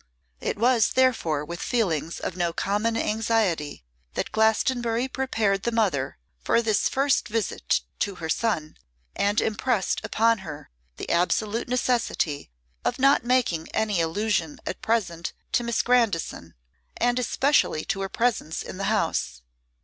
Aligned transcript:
It 0.39 0.57
was 0.57 0.93
therefore 0.93 1.45
with 1.45 1.61
feelings 1.61 2.19
of 2.19 2.35
no 2.35 2.53
common 2.53 2.97
anxiety 2.97 3.85
that 4.15 4.31
Glastonbury 4.31 5.07
prepared 5.07 5.61
the 5.61 5.71
mother 5.71 6.17
for 6.43 6.59
this 6.59 6.89
first 6.89 7.27
visit 7.27 7.81
to 7.99 8.15
her 8.15 8.27
son, 8.27 8.77
and 9.15 9.39
impressed 9.39 10.01
upon 10.03 10.39
her 10.39 10.71
the 10.97 11.07
absolute 11.11 11.67
necessity 11.67 12.49
of 12.83 12.97
not 12.97 13.23
making 13.23 13.67
any 13.75 14.01
allusion 14.01 14.57
at 14.65 14.81
present 14.81 15.33
to 15.51 15.63
Miss 15.63 15.83
Grandison, 15.83 16.55
and 16.97 17.19
especially 17.19 17.85
to 17.85 18.01
her 18.01 18.09
presence 18.09 18.63
in 18.63 18.77
the 18.77 18.85
house. 18.85 19.43